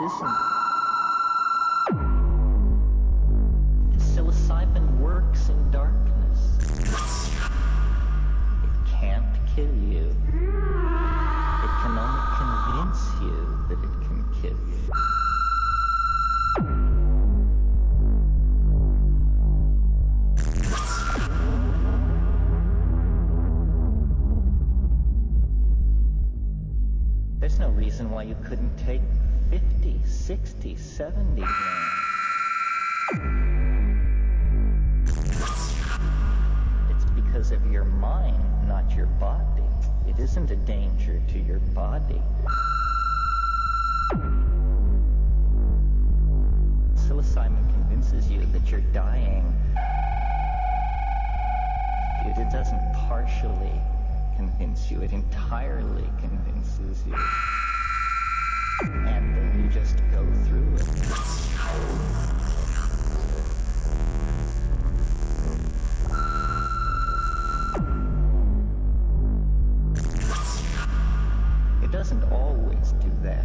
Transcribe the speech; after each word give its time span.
competition 0.00 0.39
convince 54.40 54.90
you, 54.90 55.02
it 55.02 55.12
entirely 55.12 56.08
convinces 56.18 57.06
you. 57.06 57.14
And 58.84 59.36
then 59.36 59.62
you 59.62 59.68
just 59.68 59.96
go 60.10 60.24
through 60.46 60.76
it. 60.76 60.88
It 71.84 71.92
doesn't 71.92 72.24
always 72.32 72.92
do 72.92 73.10
that, 73.22 73.44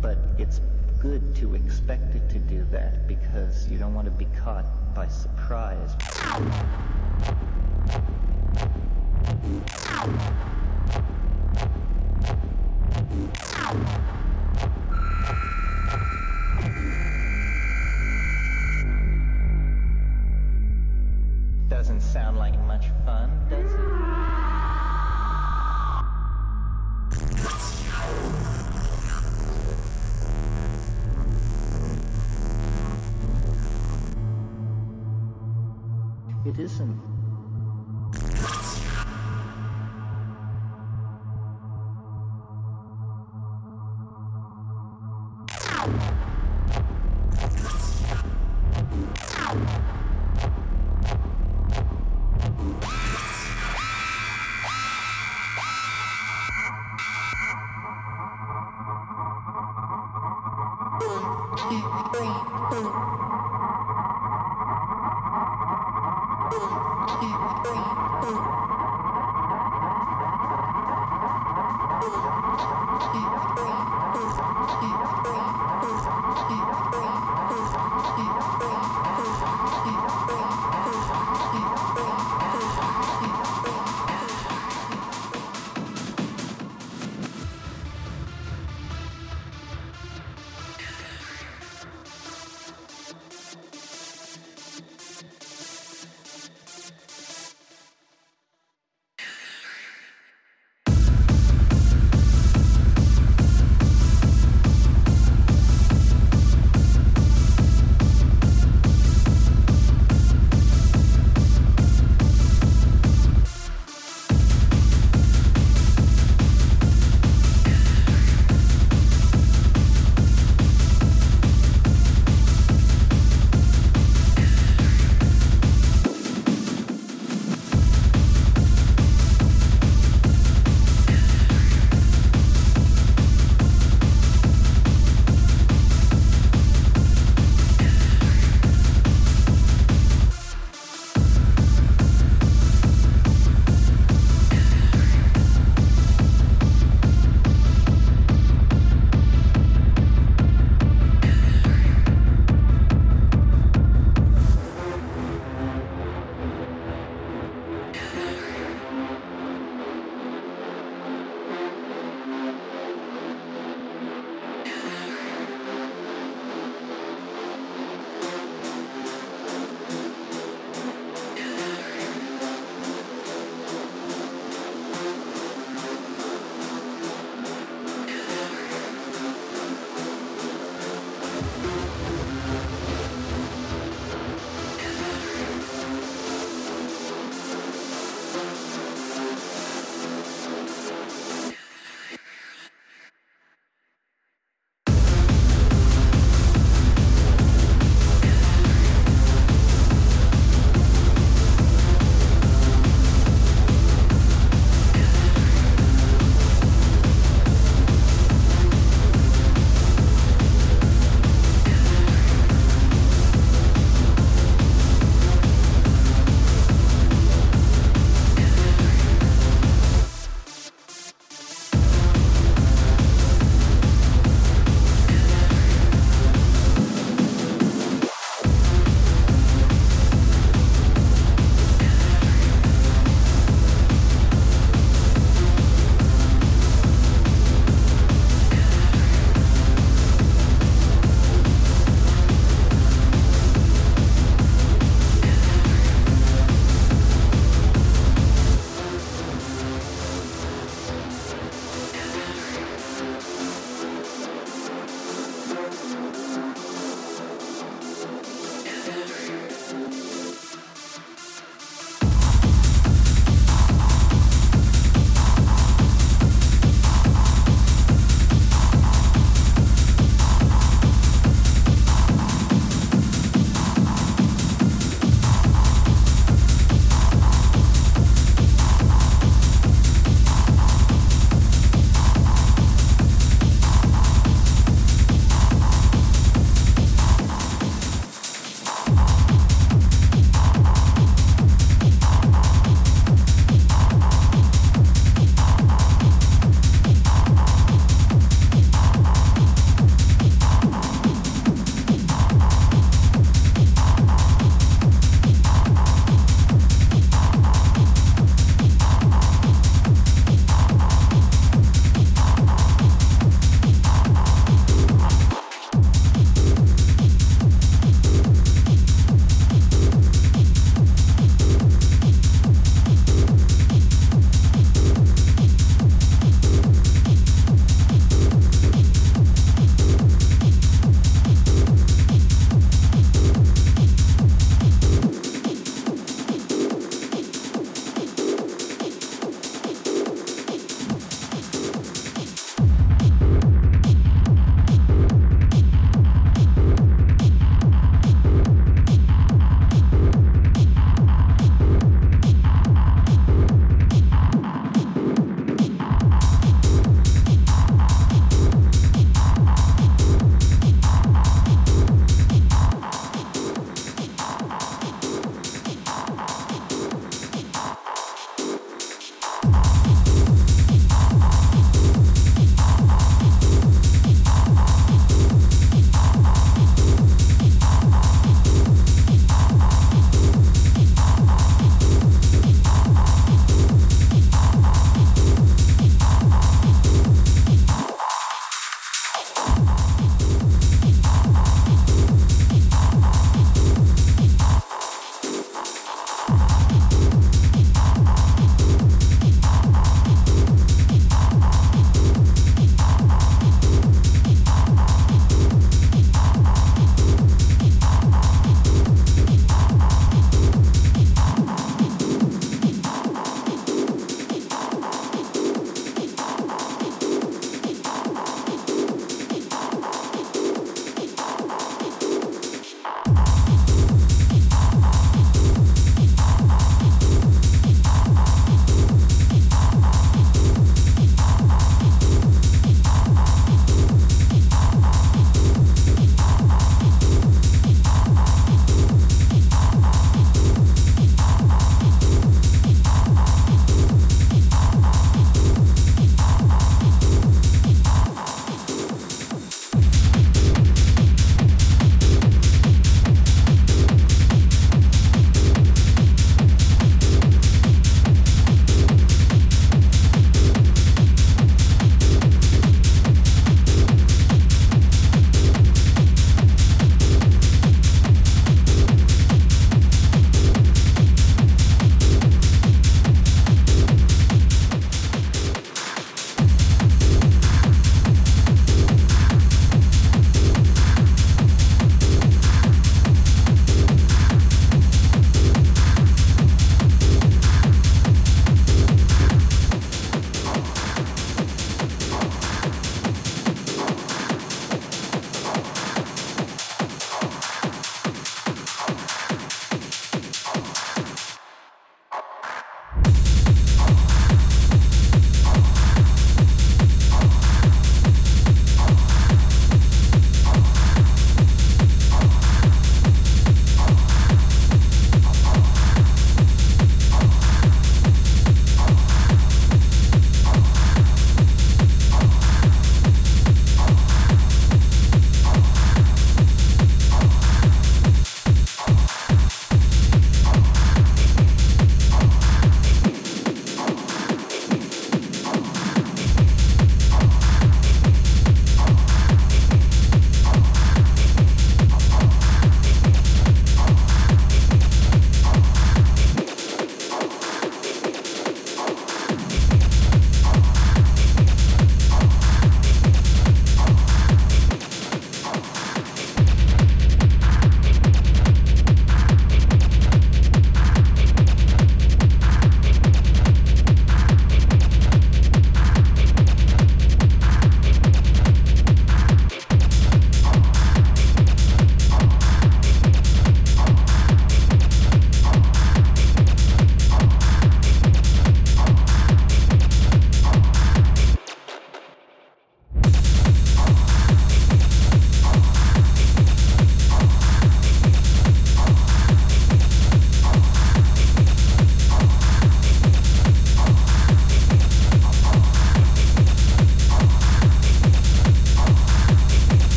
but 0.00 0.18
it's 0.38 0.60
good 1.00 1.36
to 1.36 1.54
expect 1.54 2.16
it 2.16 2.28
to 2.30 2.40
do 2.40 2.64
that 2.72 3.06
because 3.06 3.68
you 3.68 3.78
don't 3.78 3.94
want 3.94 4.06
to 4.06 4.10
be 4.10 4.26
caught 4.42 4.66
by 4.96 5.06
surprise. 5.06 5.94
giao 9.44 10.53